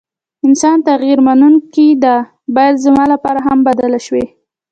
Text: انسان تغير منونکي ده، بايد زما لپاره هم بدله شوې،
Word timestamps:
انسان 0.47 0.77
تغير 0.89 1.19
منونکي 1.27 1.87
ده، 2.03 2.15
بايد 2.55 2.75
زما 2.85 3.03
لپاره 3.13 3.39
هم 3.47 3.59
بدله 3.67 3.99
شوې، 4.05 4.25